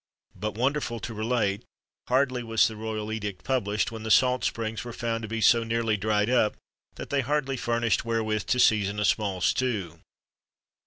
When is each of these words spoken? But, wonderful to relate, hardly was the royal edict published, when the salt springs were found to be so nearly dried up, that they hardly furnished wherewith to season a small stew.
But, 0.33 0.55
wonderful 0.57 0.99
to 0.99 1.13
relate, 1.13 1.63
hardly 2.07 2.41
was 2.41 2.67
the 2.67 2.75
royal 2.75 3.11
edict 3.13 3.43
published, 3.45 3.91
when 3.91 4.01
the 4.01 4.09
salt 4.09 4.43
springs 4.43 4.83
were 4.83 4.93
found 4.93 5.21
to 5.21 5.27
be 5.27 5.41
so 5.41 5.63
nearly 5.63 5.95
dried 5.95 6.27
up, 6.27 6.57
that 6.95 7.11
they 7.11 7.21
hardly 7.21 7.55
furnished 7.55 8.03
wherewith 8.03 8.47
to 8.47 8.59
season 8.59 8.99
a 8.99 9.05
small 9.05 9.41
stew. 9.41 9.99